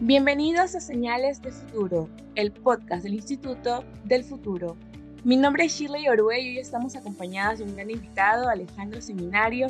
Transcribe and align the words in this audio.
Bienvenidos 0.00 0.76
a 0.76 0.80
Señales 0.80 1.42
de 1.42 1.50
Futuro, 1.50 2.08
el 2.36 2.52
podcast 2.52 3.02
del 3.02 3.14
Instituto 3.14 3.84
del 4.04 4.22
Futuro. 4.22 4.76
Mi 5.24 5.36
nombre 5.36 5.64
es 5.64 5.72
Shirley 5.72 6.06
Orue 6.06 6.40
y 6.40 6.50
hoy 6.50 6.58
estamos 6.58 6.94
acompañados 6.94 7.58
de 7.58 7.64
un 7.64 7.74
gran 7.74 7.90
invitado, 7.90 8.48
Alejandro 8.48 9.00
Seminario, 9.00 9.66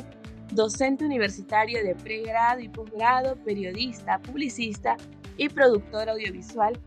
docente 0.51 1.03
universitario 1.03 1.83
de 1.83 1.95
pregrado 1.95 2.59
y 2.59 2.69
posgrado, 2.69 3.37
periodista, 3.37 4.19
publicista 4.19 4.97
y 5.35 5.49
productor 5.49 6.09
audiovisual, 6.09 6.77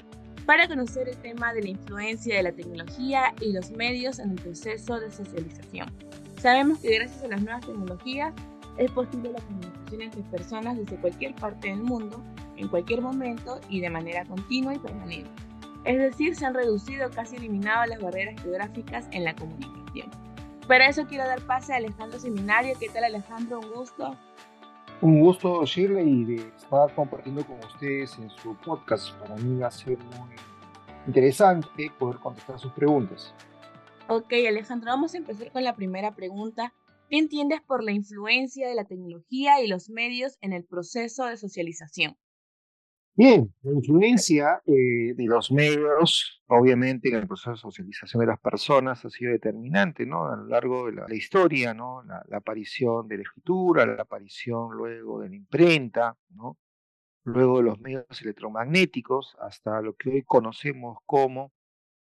para 0.47 0.69
conocer 0.69 1.09
el 1.09 1.17
tema 1.17 1.53
de 1.53 1.63
la 1.63 1.71
influencia 1.71 2.37
de 2.37 2.45
la 2.45 2.53
tecnología 2.53 3.35
y 3.41 3.53
los 3.53 3.73
medios 3.73 4.21
en 4.21 4.31
el 4.31 4.37
proceso 4.37 5.01
de 5.01 5.11
socialización. 5.11 5.91
Sabemos 6.41 6.79
que 6.79 6.95
gracias 6.95 7.25
a 7.25 7.29
las 7.29 7.43
nuevas 7.43 7.67
tecnologías 7.67 8.33
es 8.79 8.89
posible 8.93 9.33
la 9.33 9.41
comunicación 9.41 10.03
entre 10.03 10.23
personas 10.31 10.79
desde 10.79 10.97
cualquier 10.97 11.35
parte 11.35 11.71
del 11.71 11.83
mundo 11.83 12.23
en 12.63 12.69
cualquier 12.69 13.03
momento 13.03 13.61
y 13.69 13.81
de 13.81 13.91
manera 13.91 14.25
continua 14.25 14.75
y 14.75 14.79
permanente. 14.79 15.31
Es 15.85 15.99
decir, 15.99 16.37
se 16.37 16.47
han 16.47 16.55
reducido 16.55 17.11
casi 17.11 17.37
eliminado 17.37 17.85
las 17.87 18.01
barreras 18.01 18.41
geográficas 18.41 19.09
en 19.11 19.25
la 19.25 19.35
comunicación. 19.35 20.11
Para 20.69 20.89
eso 20.89 21.07
quiero 21.07 21.25
dar 21.25 21.43
pase 21.43 21.73
a 21.73 21.77
Alejandro 21.77 22.21
Seminario. 22.21 22.75
¿Qué 22.79 22.89
tal 22.89 23.05
Alejandro? 23.05 23.59
Un 23.59 23.73
gusto. 23.73 24.17
Un 25.01 25.21
gusto, 25.21 25.65
Shirley, 25.65 26.09
y 26.09 26.25
de 26.25 26.37
estar 26.57 26.95
compartiendo 26.95 27.45
con 27.45 27.59
ustedes 27.59 28.17
en 28.19 28.31
su 28.31 28.55
podcast. 28.59 29.13
Para 29.19 29.35
mí 29.35 29.59
va 29.59 29.67
a 29.67 29.71
ser 29.73 29.99
muy 29.99 30.37
interesante 31.09 31.91
poder 31.99 32.19
contestar 32.21 32.61
sus 32.61 32.73
preguntas. 32.73 33.35
Ok, 34.09 34.33
Alejandro, 34.49 34.93
vamos 34.93 35.15
a 35.15 35.19
empezar 35.19 35.51
con 35.51 35.65
la 35.65 35.75
primera 35.75 36.15
pregunta. 36.15 36.73
¿Qué 37.11 37.19
entiendes 37.19 37.61
por 37.61 37.83
la 37.83 37.91
influencia 37.91 38.69
de 38.69 38.77
la 38.77 38.85
tecnología 38.85 39.61
y 39.61 39.67
los 39.67 39.91
medios 39.91 40.39
en 40.41 40.53
el 40.53 40.65
proceso 40.65 41.27
de 41.27 41.37
socialización? 41.37 42.17
Bien, 43.15 43.55
la 43.63 43.73
influencia 43.73 44.63
eh, 44.65 45.13
de 45.15 45.25
los 45.27 45.53
medios, 45.53 46.43
obviamente, 46.47 47.11
en 47.11 47.17
el 47.17 47.27
proceso 47.27 47.51
de 47.51 47.57
socialización 47.59 48.21
de 48.21 48.27
las 48.27 48.41
personas 48.41 49.05
ha 49.05 49.11
sido 49.11 49.33
determinante, 49.33 50.07
¿no? 50.07 50.25
A 50.27 50.37
lo 50.37 50.47
largo 50.47 50.87
de 50.87 50.93
la, 50.93 51.15
historia, 51.15 51.75
¿no? 51.75 52.03
La, 52.05 52.25
aparición 52.39 53.07
de 53.09 53.19
la 53.19 53.23
escritura, 53.25 53.85
la 53.85 54.03
aparición 54.03 54.71
luego 54.75 55.21
de 55.21 55.29
la 55.29 55.37
imprenta, 55.37 56.17
¿no? 56.31 56.57
Luego 57.25 57.59
de 57.59 57.65
los 57.65 57.81
medios 57.81 58.07
electromagnéticos, 58.23 59.37
hasta 59.41 59.83
lo 59.83 59.95
que 59.95 60.11
hoy 60.11 60.23
conocemos 60.23 60.99
como 61.07 61.53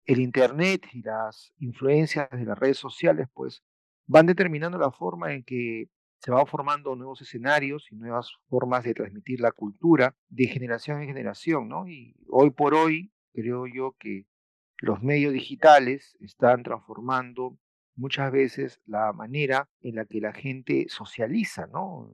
el 0.06 0.19
Internet 0.19 0.88
y 0.94 1.02
las 1.03 1.53
influencias 1.59 2.30
de 2.31 2.45
las 2.45 2.59
redes 2.59 2.78
sociales, 2.78 3.28
pues, 3.34 3.63
van 4.08 4.25
determinando 4.25 4.78
la 4.78 4.91
forma 4.91 5.34
en 5.34 5.44
que 5.44 5.88
se 6.20 6.31
van 6.31 6.45
formando 6.48 6.95
nuevos 6.95 7.22
escenarios 7.22 7.88
y 7.92 7.95
nuevas 7.95 8.31
formas 8.50 8.84
de 8.84 8.94
transmitir 8.94 9.39
la 9.39 9.52
cultura 9.52 10.16
de 10.28 10.48
generación 10.48 11.02
en 11.02 11.08
generación, 11.08 11.70
¿no? 11.70 11.88
Y 11.88 12.16
hoy 12.28 12.52
por 12.52 12.73
hoy 12.73 13.12
creo 13.34 13.67
yo 13.67 13.95
que 13.98 14.25
los 14.81 15.02
medios 15.02 15.34
digitales 15.34 16.17
están 16.20 16.64
transformando 16.64 17.58
muchas 17.95 18.31
veces 18.31 18.81
la 18.86 19.14
manera 19.14 19.70
en 19.81 19.95
la 19.95 20.06
que 20.06 20.20
la 20.20 20.34
gente 20.34 20.86
socializa, 20.90 21.67
¿no? 21.67 22.12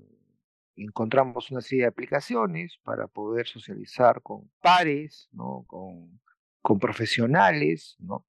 Encontramos 0.75 1.51
una 1.51 1.61
serie 1.61 1.83
de 1.83 1.89
aplicaciones 1.89 2.77
para 2.83 3.07
poder 3.07 3.47
socializar 3.47 4.21
con 4.21 4.51
pares, 4.61 5.29
¿no? 5.31 5.63
Con, 5.67 6.19
con 6.61 6.79
profesionales, 6.79 7.95
¿no? 7.99 8.25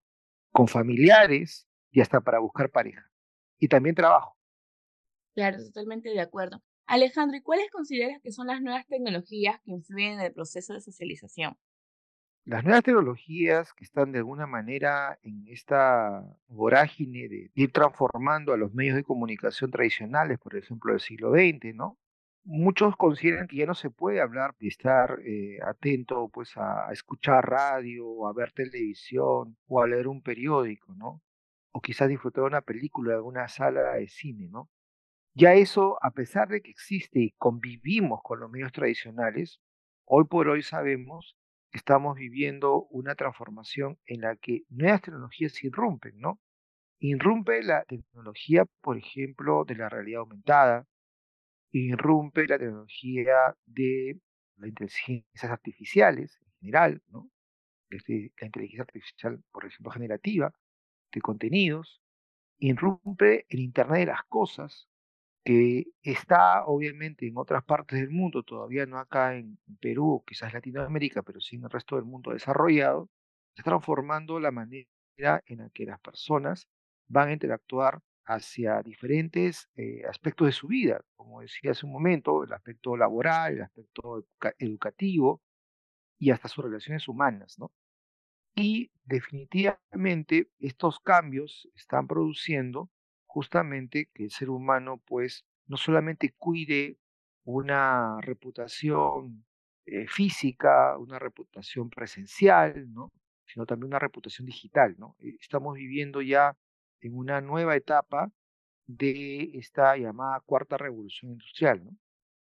Con 0.52 0.69
familiares 0.69 1.66
y 1.91 2.00
hasta 2.00 2.20
para 2.20 2.38
buscar 2.38 2.70
pareja. 2.70 3.10
Y 3.58 3.69
también 3.69 3.94
trabajo. 3.94 4.35
Claro, 5.36 5.58
totalmente 5.58 6.08
de 6.08 6.20
acuerdo. 6.20 6.62
Alejandro, 6.86 7.36
¿y 7.36 7.42
cuáles 7.42 7.70
consideras 7.70 8.22
que 8.22 8.32
son 8.32 8.47
las 8.47 8.62
nuevas 8.62 8.86
tecnologías 8.86 9.60
que 9.60 9.72
influyen 9.72 10.14
en 10.14 10.20
el 10.20 10.32
proceso 10.32 10.72
de 10.72 10.80
socialización? 10.80 11.58
Las 12.47 12.64
nuevas 12.64 12.82
tecnologías 12.82 13.75
que 13.75 13.84
están 13.84 14.12
de 14.12 14.19
alguna 14.19 14.46
manera 14.46 15.19
en 15.22 15.44
esta 15.48 16.25
vorágine 16.48 17.28
de 17.28 17.50
ir 17.54 17.70
transformando 17.70 18.54
a 18.54 18.56
los 18.56 18.72
medios 18.72 18.96
de 18.96 19.04
comunicación 19.04 19.70
tradicionales, 19.70 20.38
por 20.38 20.56
ejemplo, 20.56 20.92
del 20.92 21.00
siglo 21.00 21.32
XX, 21.32 21.75
¿no? 21.75 21.98
Muchos 22.44 22.96
consideran 22.96 23.46
que 23.46 23.56
ya 23.56 23.66
no 23.66 23.75
se 23.75 23.91
puede 23.91 24.22
hablar 24.22 24.54
de 24.58 24.69
estar 24.69 25.19
eh, 25.26 25.58
atento 25.66 26.30
pues, 26.32 26.56
a, 26.56 26.91
escuchar 26.92 27.44
radio, 27.46 28.26
a 28.26 28.32
ver 28.32 28.52
televisión, 28.52 29.58
o 29.66 29.82
a 29.82 29.86
leer 29.86 30.08
un 30.08 30.22
periódico, 30.22 30.94
¿no? 30.94 31.20
O 31.72 31.80
quizás 31.82 32.08
disfrutar 32.08 32.44
una 32.44 32.62
película, 32.62 33.14
de 33.16 33.20
una 33.20 33.48
sala 33.48 33.94
de 33.94 34.08
cine, 34.08 34.48
¿no? 34.48 34.70
Ya 35.38 35.52
eso, 35.52 35.98
a 36.02 36.12
pesar 36.12 36.48
de 36.48 36.62
que 36.62 36.70
existe 36.70 37.20
y 37.20 37.30
convivimos 37.32 38.20
con 38.22 38.41
los 38.41 38.50
medios 38.50 38.72
tradicionales, 38.72 39.60
hoy 40.06 40.24
por 40.24 40.48
hoy 40.48 40.62
sabemos 40.62 41.36
que 41.70 41.76
estamos 41.76 42.16
viviendo 42.16 42.84
una 42.86 43.14
transformación 43.16 43.98
en 44.06 44.22
la 44.22 44.36
que 44.36 44.62
nuevas 44.70 45.02
tecnologías 45.02 45.62
irrumpen, 45.62 46.19
¿no? 46.19 46.41
Irrumpe 47.00 47.62
la 47.62 47.84
tecnología, 47.84 48.66
por 48.82 48.98
ejemplo, 48.98 49.64
de 49.66 49.76
la 49.76 49.88
realidad 49.91 50.20
aumentada, 50.20 50.86
irrumpe 51.72 52.46
la 52.48 52.58
tecnología 52.58 53.56
de 53.66 54.20
las 54.56 54.69
inteligencias 54.70 55.50
artificiales 55.52 56.38
en 56.42 56.52
general, 56.60 57.02
¿no? 57.08 57.30
La 57.91 58.46
inteligencia 58.46 58.82
artificial, 58.82 59.42
por 59.52 59.66
ejemplo, 59.66 59.92
generativa 59.92 60.52
de 61.12 61.20
contenidos, 61.22 62.02
irrumpe 62.58 63.46
el 63.48 63.60
Internet 63.60 64.00
de 64.00 64.06
las 64.06 64.25
cosas, 64.28 64.88
que 65.46 65.84
está 66.02 66.64
obviamente 66.66 67.28
en 67.28 67.38
otras 67.38 67.62
partes 67.64 68.00
del 68.00 68.10
mundo, 68.10 68.42
todavía 68.42 68.84
no 68.84 68.98
acá 68.98 69.36
en 69.36 69.58
Perú, 69.80 70.24
quizás 70.26 70.52
Latinoamérica, 70.52 71.22
pero 71.22 71.40
sí 71.40 71.54
en 71.54 71.62
el 71.62 71.70
resto 71.70 71.94
del 71.94 72.04
mundo 72.04 72.32
desarrollado, 72.32 73.08
está 73.54 73.62
transformando 73.70 74.40
la 74.40 74.50
manera 74.50 74.88
en 75.46 75.58
la 75.58 75.70
que 75.70 75.86
las 75.86 76.00
personas 76.00 76.68
van 77.06 77.28
a 77.28 77.32
interactuar 77.32 78.00
hacia 78.24 78.82
diferentes 78.82 79.68
eh, 79.76 80.02
aspectos 80.08 80.48
de 80.48 80.52
su 80.52 80.66
vida, 80.66 81.04
como 81.14 81.40
decía 81.42 81.70
hace 81.70 81.86
un 81.86 81.92
momento, 81.92 82.42
el 82.42 82.52
aspecto 82.52 82.96
laboral, 82.96 83.54
el 83.54 83.62
aspecto 83.62 84.26
educativo 84.58 85.42
y 86.18 86.30
hasta 86.32 86.48
sus 86.48 86.64
relaciones 86.64 87.06
humanas, 87.06 87.56
¿no? 87.56 87.70
Y 88.56 88.90
definitivamente 89.04 90.50
estos 90.58 90.98
cambios 90.98 91.68
están 91.76 92.08
produciendo 92.08 92.90
justamente 93.36 94.08
que 94.14 94.24
el 94.24 94.30
ser 94.30 94.48
humano 94.48 95.02
pues 95.04 95.44
no 95.66 95.76
solamente 95.76 96.34
cuide 96.38 96.97
una 97.44 98.19
reputación 98.22 99.44
eh, 99.84 100.06
física, 100.08 100.97
una 100.97 101.19
reputación 101.19 101.91
presencial, 101.91 102.91
¿no? 102.94 103.12
sino 103.44 103.66
también 103.66 103.88
una 103.88 103.98
reputación 103.98 104.46
digital. 104.46 104.94
¿no? 104.96 105.16
Eh, 105.19 105.36
estamos 105.38 105.75
viviendo 105.75 106.22
ya 106.22 106.56
en 107.02 107.14
una 107.14 107.42
nueva 107.42 107.76
etapa 107.76 108.32
de 108.86 109.50
esta 109.52 109.98
llamada 109.98 110.41
cuarta 110.41 110.78
revolución 110.78 111.32
industrial. 111.32 111.84
¿no? 111.84 111.91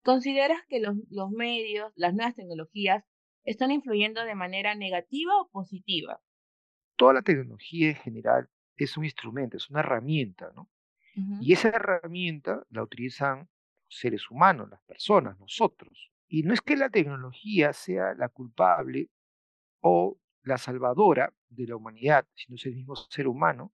¿Consideras 0.03 0.63
que 0.67 0.81
los, 0.81 0.97
los 1.11 1.31
medios, 1.31 1.93
las 1.95 2.15
nuevas 2.15 2.37
tecnologías, 2.37 3.05
están 3.45 3.71
influyendo 3.71 4.25
de 4.25 4.35
manera 4.35 4.75
negativa 4.75 5.39
o 5.43 5.51
positiva? 5.51 6.23
Toda 6.97 7.13
la 7.13 7.23
tecnología 7.23 7.91
en 7.91 7.97
general 7.97 8.49
es 8.85 8.97
un 8.97 9.05
instrumento, 9.05 9.57
es 9.57 9.71
una 9.71 9.81
herramienta, 9.81 10.53
¿no? 10.55 10.71
Y 11.41 11.53
esa 11.53 11.69
herramienta 11.69 12.65
la 12.71 12.83
utilizan 12.83 13.41
los 13.41 13.99
seres 13.99 14.31
humanos, 14.31 14.71
las 14.71 14.81
personas, 14.83 15.39
nosotros. 15.39 16.11
Y 16.29 16.45
no 16.45 16.55
es 16.55 16.63
que 16.63 16.77
la 16.77 16.89
tecnología 16.89 17.73
sea 17.75 18.15
la 18.15 18.29
culpable 18.29 19.11
o 19.81 20.19
la 20.45 20.57
salvadora 20.57 21.35
de 21.49 21.67
la 21.67 21.77
humanidad, 21.77 22.27
sino 22.35 22.55
es 22.55 22.65
el 22.65 22.77
mismo 22.77 22.97
ser 22.97 23.27
humano 23.29 23.73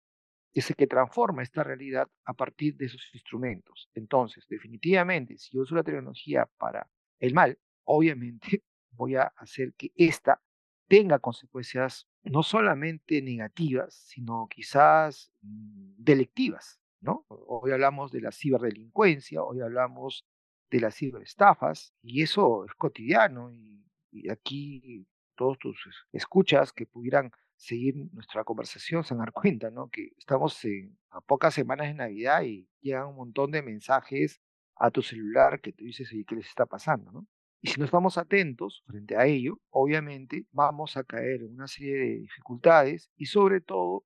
es 0.58 0.70
el 0.70 0.76
que 0.76 0.86
transforma 0.86 1.42
esta 1.42 1.62
realidad 1.62 2.08
a 2.24 2.32
partir 2.32 2.76
de 2.76 2.86
esos 2.86 3.10
instrumentos. 3.12 3.90
Entonces, 3.94 4.46
definitivamente, 4.48 5.36
si 5.36 5.54
yo 5.54 5.60
uso 5.60 5.74
la 5.74 5.82
tecnología 5.82 6.48
para 6.56 6.88
el 7.18 7.34
mal, 7.34 7.58
obviamente 7.84 8.62
voy 8.92 9.16
a 9.16 9.24
hacer 9.36 9.74
que 9.74 9.92
ésta 9.94 10.40
tenga 10.88 11.18
consecuencias 11.18 12.08
no 12.30 12.42
solamente 12.42 13.22
negativas, 13.22 13.94
sino 13.94 14.48
quizás 14.50 15.32
mm, 15.42 15.94
delictivas, 15.98 16.80
¿no? 17.00 17.24
Hoy 17.28 17.72
hablamos 17.72 18.10
de 18.10 18.20
la 18.20 18.32
ciberdelincuencia, 18.32 19.42
hoy 19.42 19.60
hablamos 19.60 20.26
de 20.70 20.80
las 20.80 20.96
ciberestafas, 20.96 21.94
y 22.02 22.22
eso 22.22 22.64
es 22.64 22.74
cotidiano, 22.74 23.52
y, 23.52 23.74
aquí 24.30 25.06
todos 25.34 25.58
tus 25.58 25.76
escuchas 26.12 26.72
que 26.72 26.86
pudieran 26.86 27.30
seguir 27.56 27.94
nuestra 28.14 28.44
conversación 28.44 29.04
se 29.04 29.14
dar 29.14 29.30
cuenta, 29.32 29.70
¿no? 29.70 29.90
Que 29.90 30.12
estamos 30.16 30.58
a 31.10 31.20
pocas 31.20 31.52
semanas 31.52 31.88
de 31.88 31.94
Navidad 31.94 32.42
y 32.42 32.66
llegan 32.80 33.08
un 33.08 33.16
montón 33.16 33.50
de 33.50 33.60
mensajes 33.62 34.40
a 34.74 34.90
tu 34.90 35.02
celular 35.02 35.60
que 35.60 35.72
te 35.72 35.84
dices, 35.84 36.08
¿qué 36.26 36.34
les 36.34 36.46
está 36.48 36.64
pasando, 36.64 37.12
no? 37.12 37.26
Y 37.60 37.68
si 37.68 37.80
no 37.80 37.86
estamos 37.86 38.18
atentos 38.18 38.82
frente 38.86 39.16
a 39.16 39.26
ello, 39.26 39.58
obviamente 39.70 40.46
vamos 40.52 40.96
a 40.96 41.04
caer 41.04 41.42
en 41.42 41.54
una 41.54 41.66
serie 41.66 41.96
de 41.96 42.18
dificultades 42.18 43.10
y 43.16 43.26
sobre 43.26 43.60
todo 43.60 44.04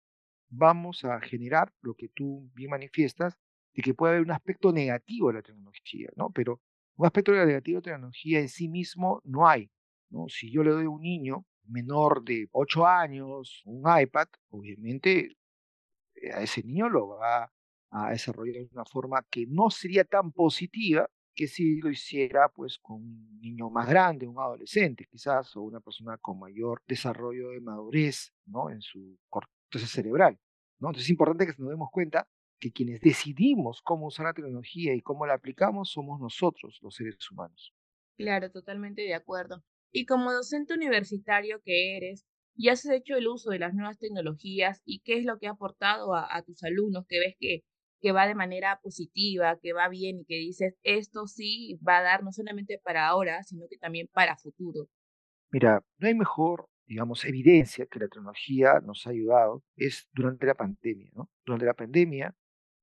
vamos 0.49 1.05
a 1.05 1.21
generar 1.21 1.73
lo 1.81 1.95
que 1.95 2.09
tú 2.09 2.51
bien 2.55 2.71
manifiestas, 2.71 3.37
de 3.75 3.83
que 3.83 3.95
puede 3.95 4.15
haber 4.15 4.25
un 4.25 4.33
aspecto 4.33 4.73
negativo 4.73 5.29
de 5.29 5.35
la 5.35 5.43
tecnología, 5.43 6.09
¿no? 6.17 6.31
Pero 6.31 6.61
un 6.97 7.07
aspecto 7.07 7.33
negativo 7.33 7.81
de 7.81 7.91
la 7.91 7.97
tecnología 7.97 8.41
en 8.41 8.49
sí 8.49 8.69
mismo 8.69 9.21
no 9.25 9.49
hay. 9.49 9.71
¿no? 10.11 10.29
Si 10.29 10.51
yo 10.51 10.63
le 10.63 10.71
doy 10.71 10.85
a 10.85 10.91
un 10.91 11.01
niño 11.01 11.47
menor 11.65 12.23
de 12.25 12.49
8 12.53 12.87
años 12.87 13.63
un 13.65 13.85
iPad, 13.87 14.29
obviamente 14.51 15.37
eh, 16.17 16.33
a 16.33 16.43
ese 16.43 16.63
niño 16.63 16.89
lo 16.89 17.09
va 17.09 17.51
a 17.91 18.11
desarrollar 18.11 18.55
de 18.57 18.69
una 18.73 18.85
forma 18.85 19.25
que 19.31 19.47
no 19.47 19.71
sería 19.71 20.05
tan 20.05 20.33
positiva 20.33 21.09
que 21.41 21.47
si 21.47 21.81
lo 21.81 21.91
hiciera 21.91 22.51
pues 22.51 22.79
con 22.79 22.97
un 22.97 23.41
niño 23.41 23.71
más 23.71 23.89
grande, 23.89 24.27
un 24.27 24.39
adolescente 24.39 25.07
quizás, 25.11 25.57
o 25.57 25.63
una 25.63 25.81
persona 25.81 26.19
con 26.19 26.39
mayor 26.39 26.83
desarrollo 26.87 27.49
de 27.49 27.63
madurez, 27.63 28.35
¿no? 28.45 28.69
En 28.69 28.83
su 28.83 29.19
corteza 29.31 29.87
cerebral, 29.87 30.39
¿no? 30.81 30.89
Entonces 30.89 31.05
es 31.05 31.11
importante 31.11 31.47
que 31.47 31.55
nos 31.57 31.71
demos 31.71 31.89
cuenta 31.91 32.29
que 32.61 32.73
quienes 32.73 33.01
decidimos 33.01 33.81
cómo 33.81 34.09
usar 34.09 34.27
la 34.27 34.35
tecnología 34.35 34.93
y 34.93 35.01
cómo 35.01 35.25
la 35.25 35.33
aplicamos 35.33 35.93
somos 35.93 36.21
nosotros, 36.21 36.79
los 36.83 36.95
seres 36.95 37.17
humanos. 37.31 37.73
Claro, 38.19 38.51
totalmente 38.51 39.01
de 39.01 39.15
acuerdo. 39.15 39.65
Y 39.91 40.05
como 40.05 40.35
docente 40.35 40.75
universitario 40.75 41.63
que 41.65 41.97
eres, 41.97 42.27
¿ya 42.55 42.73
has 42.73 42.85
hecho 42.85 43.17
el 43.17 43.29
uso 43.29 43.49
de 43.49 43.61
las 43.61 43.73
nuevas 43.73 43.99
tecnologías 43.99 44.83
y 44.85 45.01
qué 45.01 45.17
es 45.17 45.25
lo 45.25 45.39
que 45.39 45.47
ha 45.47 45.53
aportado 45.53 46.15
a, 46.15 46.37
a 46.37 46.43
tus 46.43 46.63
alumnos 46.65 47.07
que 47.09 47.19
ves 47.19 47.35
que, 47.41 47.63
que 48.01 48.13
va 48.13 48.27
de 48.27 48.35
manera 48.35 48.81
positiva, 48.83 49.59
que 49.61 49.73
va 49.73 49.89
bien 49.89 50.21
y 50.21 50.25
que 50.25 50.37
dices, 50.37 50.75
esto 50.83 51.27
sí 51.27 51.79
va 51.87 51.99
a 51.99 52.03
dar 52.03 52.23
no 52.23 52.33
solamente 52.33 52.81
para 52.83 53.07
ahora, 53.07 53.43
sino 53.43 53.67
que 53.69 53.77
también 53.77 54.09
para 54.13 54.37
futuro? 54.37 54.89
Mira, 55.51 55.83
no 55.99 56.09
hay 56.09 56.15
mejor, 56.15 56.69
digamos, 56.87 57.25
evidencia 57.25 57.87
que 57.87 57.99
la 57.99 58.09
tecnología 58.09 58.81
nos 58.81 59.07
ha 59.07 59.11
ayudado 59.11 59.63
es 59.77 60.09
durante 60.13 60.47
la 60.47 60.55
pandemia, 60.55 61.11
¿no? 61.15 61.31
Durante 61.45 61.67
la 61.67 61.75
pandemia 61.75 62.35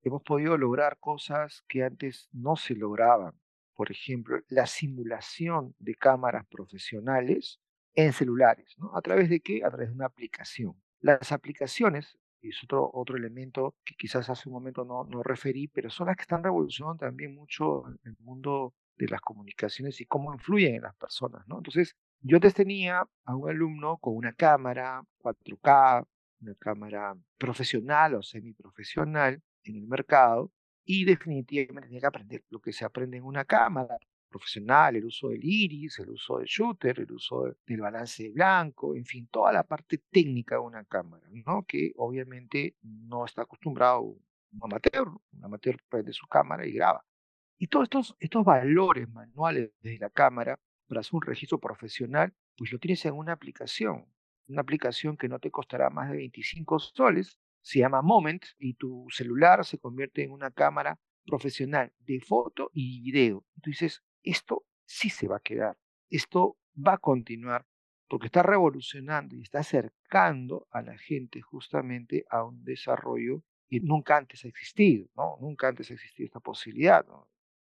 hemos 0.04 0.22
podido 0.24 0.58
lograr 0.58 0.98
cosas 1.00 1.64
que 1.68 1.84
antes 1.84 2.30
no 2.32 2.56
se 2.56 2.76
lograban. 2.76 3.34
Por 3.76 3.92
ejemplo, 3.92 4.40
la 4.48 4.66
simulación 4.66 5.76
de 5.80 5.96
cámaras 5.96 6.46
profesionales 6.48 7.60
en 7.94 8.14
celulares, 8.14 8.76
¿no? 8.78 8.96
¿A 8.96 9.02
través 9.02 9.30
de 9.30 9.40
qué? 9.40 9.64
A 9.64 9.70
través 9.70 9.90
de 9.90 9.96
una 9.96 10.06
aplicación. 10.06 10.74
Las 11.00 11.32
aplicaciones, 11.32 12.18
es 12.42 12.64
otro, 12.64 12.90
otro 12.94 13.18
elemento 13.18 13.76
que 13.84 13.96
quizás 13.96 14.30
hace 14.30 14.50
un 14.50 14.54
momento 14.54 14.86
no, 14.86 15.04
no 15.06 15.24
referí, 15.24 15.68
pero 15.68 15.90
son 15.90 16.08
las 16.08 16.16
que 16.16 16.24
están 16.24 16.44
revolucionando 16.44 16.98
también 16.98 17.36
mucho 17.36 17.86
el 18.04 18.16
mundo 18.20 18.74
de 18.96 19.08
las 19.08 19.22
comunicaciones 19.22 20.02
y 20.02 20.06
cómo 20.06 20.34
influyen 20.34 20.76
en 20.76 20.82
las 20.84 20.96
personas, 20.96 21.48
¿no? 21.48 21.58
Entonces, 21.58 21.96
yo 22.22 22.38
antes 22.38 22.54
tenía 22.54 23.08
a 23.26 23.36
un 23.36 23.50
alumno 23.50 23.98
con 23.98 24.16
una 24.16 24.34
cámara 24.34 25.04
4K, 25.20 26.06
una 26.42 26.56
cámara 26.56 27.16
profesional 27.38 28.16
o 28.16 28.24
semiprofesional, 28.24 29.42
en 29.64 29.76
el 29.76 29.88
mercado 29.88 30.52
y 30.86 31.06
definitivamente 31.06 31.88
tenía 31.88 32.00
que 32.00 32.08
aprender 32.08 32.44
lo 32.50 32.60
que 32.60 32.72
se 32.72 32.86
aprende 32.86 33.18
en 33.18 33.24
una 33.24 33.46
cámara 33.46 33.98
profesional, 34.28 34.96
el 34.96 35.06
uso 35.06 35.30
del 35.30 35.44
iris, 35.44 36.00
el 36.00 36.10
uso 36.10 36.38
del 36.38 36.48
shooter, 36.48 37.00
el 37.00 37.12
uso 37.12 37.56
del 37.66 37.82
balance 37.82 38.24
de 38.24 38.32
blanco, 38.32 38.96
en 38.96 39.06
fin, 39.06 39.28
toda 39.32 39.52
la 39.52 39.64
parte 39.64 39.98
técnica 40.12 40.56
de 40.56 40.62
una 40.62 40.84
cámara, 40.86 41.28
¿no? 41.32 41.66
Que 41.68 41.94
obviamente 41.98 42.76
no 42.82 43.26
está 43.26 43.44
acostumbrado 43.44 44.02
un 44.02 44.20
amateur, 44.62 45.08
un 45.08 45.44
amateur 45.44 45.78
prende 45.90 46.14
su 46.14 46.28
cámara 46.28 46.66
y 46.66 46.72
graba. 46.72 47.06
Y 47.58 47.68
todos 47.68 47.84
estos, 47.84 48.16
estos 48.20 48.46
valores 48.46 49.10
manuales 49.10 49.72
de 49.82 49.98
la 49.98 50.10
cámara 50.10 50.60
para 50.88 51.02
hacer 51.02 51.16
un 51.16 51.22
registro 51.22 51.60
profesional, 51.60 52.34
pues 52.56 52.72
lo 52.72 52.80
tienes 52.80 53.06
en 53.06 53.14
una 53.14 53.34
aplicación, 53.34 54.06
una 54.48 54.62
aplicación 54.62 55.18
que 55.18 55.28
no 55.28 55.40
te 55.40 55.52
costará 55.52 55.90
más 55.90 56.10
de 56.10 56.18
25 56.18 56.80
soles 56.80 57.40
se 57.62 57.80
llama 57.80 58.02
Moment 58.02 58.46
y 58.60 58.76
tu 58.76 59.08
celular 59.10 59.66
se 59.66 59.78
convierte 59.78 60.24
en 60.24 60.32
una 60.32 60.52
cámara 60.52 61.00
profesional 61.26 61.92
de 62.00 62.22
foto 62.22 62.72
y 62.74 63.02
video. 63.02 63.44
tú 63.62 63.70
dices, 63.70 64.04
esto 64.24 64.66
sí 64.86 65.10
se 65.10 65.28
va 65.28 65.38
a 65.38 65.42
quedar, 65.42 65.78
esto 66.10 66.58
va 66.76 66.94
a 66.94 66.98
continuar 66.98 67.66
porque 68.08 68.28
está 68.28 68.44
revolucionando 68.44 69.36
y 69.36 69.42
está 69.42 69.60
acercando 69.60 70.68
a 70.72 70.82
la 70.82 70.98
gente 70.98 71.42
justamente 71.42 72.26
a 72.30 72.44
un 72.44 72.64
desarrollo 72.64 73.44
que 73.70 73.80
nunca 73.82 74.18
antes 74.18 74.46
ha 74.46 74.48
existido, 74.48 75.08
¿no? 75.16 75.38
Nunca 75.42 75.68
antes 75.68 75.92
ha 75.92 75.94
existido 75.94 76.26
esta 76.26 76.40
posibilidad, 76.40 77.06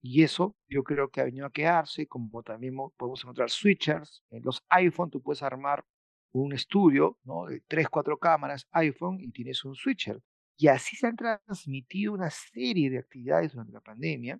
Y 0.01 0.23
eso 0.23 0.57
yo 0.67 0.83
creo 0.83 1.09
que 1.09 1.21
ha 1.21 1.23
venido 1.23 1.45
a 1.45 1.51
quedarse, 1.51 2.07
como 2.07 2.43
también 2.43 2.75
podemos 2.97 3.23
encontrar 3.23 3.49
switchers. 3.49 4.21
En 4.31 4.43
los 4.43 4.61
iPhone 4.69 5.09
tú 5.09 5.21
puedes 5.21 5.41
armar 5.41 5.85
un 6.33 6.51
estudio 6.53 7.17
¿no? 7.23 7.45
de 7.45 7.61
tres, 7.67 7.87
cuatro 7.89 8.17
cámaras, 8.17 8.67
iPhone, 8.71 9.19
y 9.21 9.31
tienes 9.31 9.63
un 9.63 9.75
switcher. 9.75 10.19
Y 10.57 10.67
así 10.67 10.95
se 10.97 11.07
han 11.07 11.15
transmitido 11.15 12.13
una 12.13 12.29
serie 12.29 12.89
de 12.89 12.99
actividades 12.99 13.53
durante 13.53 13.71
la 13.73 13.81
pandemia. 13.81 14.39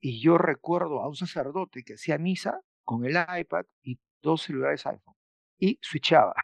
Y 0.00 0.20
yo 0.20 0.38
recuerdo 0.38 1.00
a 1.00 1.08
un 1.08 1.16
sacerdote 1.16 1.82
que 1.82 1.94
hacía 1.94 2.18
misa 2.18 2.60
con 2.84 3.04
el 3.04 3.16
iPad 3.16 3.64
y 3.82 3.98
dos 4.22 4.42
celulares 4.42 4.86
iPhone. 4.86 5.14
Y 5.58 5.78
switchaba. 5.82 6.34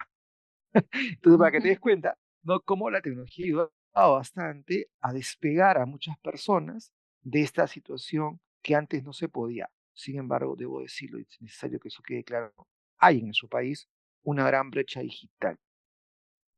Entonces, 0.75 1.39
para 1.39 1.53
que 1.53 1.61
te 1.61 1.69
des 1.69 1.79
cuenta, 1.79 2.19
¿no? 2.43 2.61
Cómo 2.61 2.91
la 2.91 3.01
tecnología 3.01 3.45
ha 3.45 3.47
ayudado 3.47 3.73
bastante 4.15 4.89
a 5.01 5.13
despegar 5.13 5.79
a 5.79 5.87
muchas 5.87 6.19
personas 6.19 6.93
de 7.23 7.43
esta 7.43 7.67
situación 7.67 8.41
que 8.63 8.75
antes 8.75 9.05
no 9.05 9.13
se 9.13 9.29
podía. 9.29 9.71
Sin 9.93 10.19
embargo, 10.19 10.57
debo 10.57 10.81
decirlo, 10.81 11.19
es 11.19 11.41
necesario 11.41 11.79
que 11.79 11.89
eso 11.89 12.03
quede 12.03 12.25
claro. 12.25 12.53
Hay 12.99 13.21
en 13.21 13.33
su 13.33 13.49
país 13.49 13.89
una 14.23 14.47
gran 14.47 14.71
brecha 14.71 15.01
digital. 15.01 15.59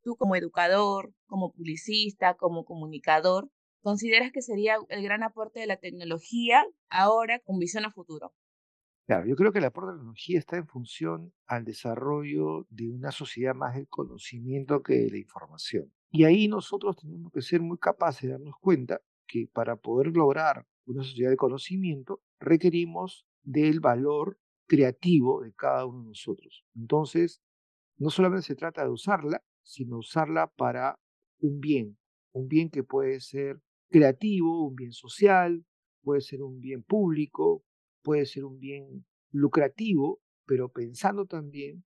Tú 0.02 0.16
como 0.16 0.36
educador, 0.36 1.12
como 1.26 1.52
publicista, 1.52 2.34
como 2.34 2.64
comunicador, 2.64 3.50
¿consideras 3.86 4.32
que 4.32 4.42
sería 4.42 4.78
el 4.88 5.04
gran 5.04 5.22
aporte 5.22 5.60
de 5.60 5.68
la 5.68 5.76
tecnología 5.76 6.66
ahora 6.90 7.38
con 7.38 7.60
visión 7.60 7.84
a 7.84 7.92
futuro? 7.92 8.34
Claro, 9.06 9.28
yo 9.28 9.36
creo 9.36 9.52
que 9.52 9.58
el 9.58 9.64
aporte 9.66 9.90
de 9.90 9.92
la 9.92 9.98
tecnología 10.00 10.40
está 10.40 10.56
en 10.56 10.66
función 10.66 11.32
al 11.46 11.64
desarrollo 11.64 12.66
de 12.68 12.88
una 12.88 13.12
sociedad 13.12 13.54
más 13.54 13.76
del 13.76 13.86
conocimiento 13.86 14.82
que 14.82 14.94
de 14.94 15.10
la 15.10 15.18
información. 15.18 15.92
Y 16.10 16.24
ahí 16.24 16.48
nosotros 16.48 16.96
tenemos 16.96 17.30
que 17.32 17.42
ser 17.42 17.60
muy 17.60 17.78
capaces 17.78 18.22
de 18.22 18.30
darnos 18.30 18.56
cuenta 18.60 19.00
que 19.28 19.46
para 19.52 19.76
poder 19.76 20.08
lograr 20.16 20.66
una 20.84 21.04
sociedad 21.04 21.30
de 21.30 21.36
conocimiento 21.36 22.20
requerimos 22.40 23.24
del 23.44 23.78
valor 23.78 24.36
creativo 24.66 25.42
de 25.42 25.54
cada 25.54 25.86
uno 25.86 26.00
de 26.00 26.08
nosotros. 26.08 26.64
Entonces, 26.74 27.40
no 27.98 28.10
solamente 28.10 28.46
se 28.48 28.56
trata 28.56 28.82
de 28.82 28.90
usarla, 28.90 29.44
sino 29.62 29.98
usarla 29.98 30.48
para 30.48 30.98
un 31.38 31.60
bien, 31.60 31.96
un 32.32 32.48
bien 32.48 32.68
que 32.68 32.82
puede 32.82 33.20
ser 33.20 33.60
creativo, 33.88 34.66
un 34.66 34.74
bien 34.74 34.92
social, 34.92 35.64
puede 36.02 36.20
ser 36.20 36.42
un 36.42 36.60
bien 36.60 36.82
público, 36.82 37.64
puede 38.02 38.26
ser 38.26 38.44
un 38.44 38.58
bien 38.58 39.04
lucrativo, 39.30 40.20
pero 40.46 40.70
pensando 40.70 41.26
también 41.26 41.84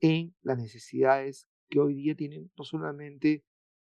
en 0.00 0.34
las 0.42 0.58
necesidades 0.58 1.46
que 1.68 1.80
hoy 1.80 1.94
día 1.94 2.14
tienen 2.14 2.50
no 2.56 2.64
solamente 2.64 3.44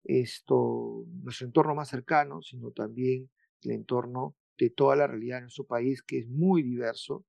esto, 0.05 1.05
nuestro 1.23 1.47
entorno 1.47 1.75
más 1.75 1.88
cercano, 1.88 2.43
sino 2.43 2.71
también 2.71 3.31
el 3.62 3.73
entorno 3.73 4.37
de 4.59 4.71
toda 4.71 4.97
la 4.97 5.07
realidad 5.07 5.37
de 5.37 5.43
nuestro 5.43 5.64
país, 5.64 6.02
que 6.02 6.19
es 6.19 6.29
muy 6.29 6.62
diverso 6.62 7.25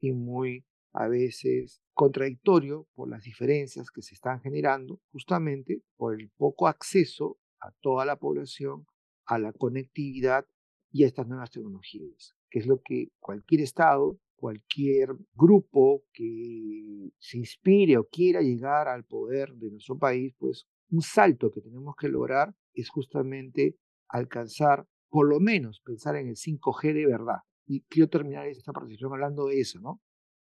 y 0.00 0.12
muy 0.12 0.64
a 0.92 1.08
veces 1.08 1.80
contradictorio 1.94 2.88
por 2.94 3.08
las 3.08 3.22
diferencias 3.22 3.90
que 3.90 4.02
se 4.02 4.14
están 4.14 4.40
generando 4.40 5.00
justamente 5.10 5.82
por 5.96 6.20
el 6.20 6.30
poco 6.36 6.66
acceso 6.66 7.38
a 7.60 7.70
toda 7.80 8.04
la 8.04 8.16
población 8.16 8.86
a 9.26 9.38
la 9.38 9.52
conectividad 9.52 10.46
y 10.90 11.04
a 11.04 11.06
estas 11.06 11.26
nuevas 11.26 11.50
tecnologías, 11.50 12.36
que 12.50 12.58
es 12.58 12.66
lo 12.66 12.82
que 12.82 13.08
cualquier 13.18 13.62
Estado, 13.62 14.18
cualquier 14.36 15.10
grupo 15.34 16.04
que 16.12 17.10
se 17.18 17.38
inspire 17.38 17.96
o 17.96 18.08
quiera 18.08 18.40
llegar 18.40 18.88
al 18.88 19.04
poder 19.04 19.54
de 19.54 19.70
nuestro 19.70 19.96
país, 19.96 20.34
pues 20.38 20.66
un 20.90 21.00
salto 21.00 21.50
que 21.50 21.60
tenemos 21.60 21.94
que 21.96 22.08
lograr 22.08 22.54
es 22.74 22.88
justamente 22.90 23.76
alcanzar, 24.08 24.86
por 25.08 25.28
lo 25.28 25.40
menos 25.40 25.80
pensar 25.80 26.16
en 26.16 26.28
el 26.28 26.36
5G 26.36 26.92
de 26.92 27.06
verdad. 27.06 27.38
Y 27.66 27.82
quiero 27.82 28.08
terminar 28.08 28.46
esta 28.46 28.72
participación 28.72 29.12
hablando 29.12 29.46
de 29.46 29.60
eso, 29.60 29.80
¿no? 29.80 30.02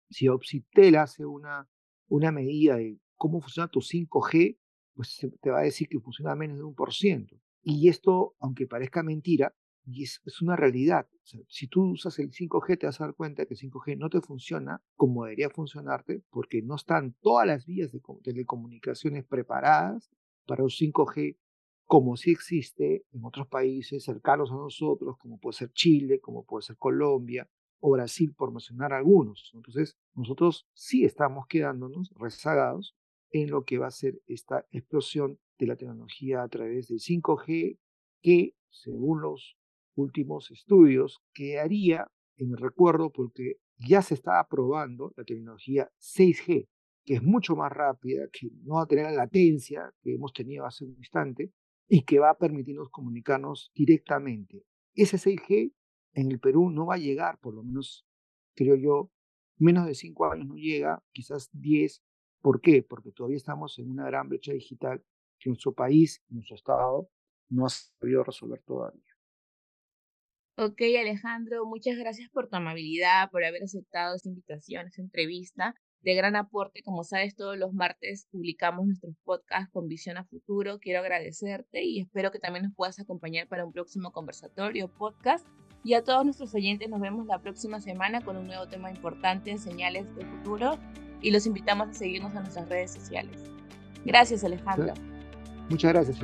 Si 0.09 0.27
Opsitel 0.27 0.95
hace 0.95 1.25
una, 1.25 1.67
una 2.07 2.31
medida 2.31 2.77
de 2.77 2.98
cómo 3.15 3.41
funciona 3.41 3.67
tu 3.67 3.81
5G, 3.81 4.57
pues 4.95 5.27
te 5.41 5.50
va 5.50 5.59
a 5.59 5.63
decir 5.63 5.88
que 5.88 6.00
funciona 6.00 6.36
menos 6.36 6.57
de 6.57 6.63
un 6.63 6.74
por 6.74 6.93
ciento. 6.93 7.36
Y 7.61 7.89
esto, 7.89 8.35
aunque 8.39 8.67
parezca 8.67 9.03
mentira, 9.03 9.53
es, 9.97 10.41
una 10.41 10.55
realidad. 10.55 11.07
si 11.47 11.67
tú 11.67 11.91
usas 11.91 12.19
el 12.19 12.31
5G, 12.31 12.79
te 12.79 12.85
vas 12.85 13.01
a 13.01 13.05
dar 13.05 13.15
cuenta 13.15 13.45
que 13.45 13.55
el 13.55 13.59
5G 13.59 13.97
no 13.97 14.09
te 14.09 14.21
funciona 14.21 14.81
como 14.95 15.23
debería 15.23 15.49
funcionarte, 15.49 16.23
porque 16.29 16.61
no 16.61 16.75
están 16.75 17.15
todas 17.21 17.47
las 17.47 17.65
vías 17.65 17.91
de 17.91 18.01
telecomunicaciones 18.23 19.25
preparadas 19.25 20.09
para 20.45 20.63
un 20.63 20.69
5G 20.69 21.37
como 21.85 22.17
sí 22.17 22.29
existe 22.29 23.03
en 23.11 23.25
otros 23.25 23.47
países 23.47 24.03
cercanos 24.03 24.51
a 24.51 24.55
nosotros, 24.55 25.17
como 25.17 25.39
puede 25.39 25.57
ser 25.57 25.71
Chile, 25.71 26.19
como 26.19 26.45
puede 26.45 26.61
ser 26.61 26.77
Colombia, 26.77 27.49
o 27.79 27.91
Brasil, 27.91 28.33
por 28.35 28.51
mencionar 28.51 28.93
algunos. 28.93 29.49
Entonces, 29.55 29.97
nosotros 30.13 30.67
sí 30.73 31.03
estamos 31.03 31.47
quedándonos 31.47 32.11
rezagados 32.15 32.95
en 33.31 33.50
lo 33.50 33.63
que 33.63 33.77
va 33.77 33.88
a 33.88 33.91
ser 33.91 34.21
esta 34.27 34.65
explosión 34.71 35.39
de 35.57 35.67
la 35.67 35.75
tecnología 35.75 36.43
a 36.43 36.48
través 36.48 36.88
del 36.88 37.00
5G, 37.00 37.77
que, 38.21 38.55
según 38.69 39.21
los 39.21 39.57
últimos 39.95 40.51
estudios, 40.51 41.19
quedaría 41.33 42.07
en 42.38 42.51
el 42.51 42.57
recuerdo 42.57 43.12
porque 43.12 43.57
ya 43.77 44.01
se 44.01 44.13
está 44.13 44.39
aprobando 44.39 45.13
la 45.15 45.24
tecnología 45.24 45.89
6G. 46.00 46.67
que 47.05 47.15
es 47.15 47.24
mucho 47.24 47.55
más 47.55 47.71
rápida, 47.71 48.27
que 48.31 48.50
no 48.63 48.75
va 48.75 48.83
a 48.83 48.88
tener 48.88 49.05
la 49.05 49.12
latencia 49.12 49.91
que 50.01 50.13
hemos 50.13 50.31
tenido 50.31 50.65
hace 50.65 50.86
un 50.86 50.95
instante 50.98 51.51
y 51.88 52.03
que 52.03 52.19
va 52.19 52.29
a 52.29 52.38
permitirnos 52.38 52.89
comunicarnos 52.89 53.71
directamente. 53.74 54.63
Ese 54.93 55.17
6G 55.17 55.74
en 56.13 56.31
el 56.31 56.39
Perú 56.39 56.69
no 56.69 56.86
va 56.86 56.95
a 56.95 57.00
llegar, 57.00 57.39
por 57.39 57.55
lo 57.55 57.63
menos 57.63 58.05
creo 58.55 58.75
yo, 58.75 59.12
menos 59.57 59.86
de 59.88 59.95
5 59.95 60.31
años 60.31 60.48
no 60.48 60.55
llega, 60.55 61.03
quizás 61.12 61.50
10. 61.53 62.03
¿Por 62.41 62.62
qué? 62.62 62.84
Porque 62.84 63.12
todavía 63.12 63.38
estamos 63.38 63.77
en 63.79 63.89
una 63.89 64.05
gran 64.05 64.29
brecha 64.29 64.53
digital 64.53 65.03
que 65.39 65.50
nuestro 65.50 65.74
país, 65.74 66.24
nuestro 66.29 66.55
Estado, 66.55 67.10
no 67.50 67.65
ha 67.65 67.69
sabido 67.69 68.24
resolver 68.24 68.62
todavía. 68.63 69.01
Ok, 70.58 70.81
Alejandro, 71.00 71.65
muchas 71.65 71.98
gracias 71.98 72.29
por 72.29 72.50
tu 72.50 72.58
amabilidad, 72.58 73.29
por 73.31 73.46
haber 73.46 73.63
aceptado 73.63 74.15
esta 74.15 74.27
invitación, 74.27 74.88
esta 74.88 75.01
entrevista 75.01 75.74
de 76.01 76.15
gran 76.15 76.36
aporte. 76.36 76.84
Como 76.84 77.05
sabes, 77.05 77.36
todos 77.36 77.58
los 77.58 77.74
martes 77.74 78.27
publicamos 78.29 78.86
nuestros 78.86 79.15
podcasts 79.24 79.72
con 79.72 79.88
visión 79.88 80.17
a 80.17 80.25
futuro. 80.25 80.79
Quiero 80.79 81.00
agradecerte 81.00 81.84
y 81.84 82.01
espero 82.01 82.31
que 82.31 82.39
también 82.39 82.65
nos 82.65 82.75
puedas 82.75 83.00
acompañar 83.00 83.48
para 83.48 83.65
un 83.65 83.72
próximo 83.72 84.12
conversatorio 84.12 84.89
podcast. 84.89 85.48
Y 85.81 85.93
a 85.93 86.03
todos 86.03 86.25
nuestros 86.25 86.53
oyentes 86.53 86.89
nos 86.89 87.00
vemos 87.00 87.25
la 87.25 87.41
próxima 87.41 87.79
semana 87.79 88.22
con 88.22 88.36
un 88.36 88.48
nuevo 88.48 88.67
tema 88.67 88.91
importante 88.91 89.58
Señales 89.58 90.13
de 90.15 90.25
Futuro 90.25 90.77
y 91.21 91.31
los 91.31 91.45
invitamos 91.45 91.89
a 91.89 91.93
seguirnos 91.93 92.33
en 92.35 92.41
nuestras 92.41 92.69
redes 92.69 92.91
sociales. 92.91 93.38
Gracias, 94.05 94.43
Alejandro. 94.43 94.93
Muchas 95.69 95.93
gracias. 95.93 96.19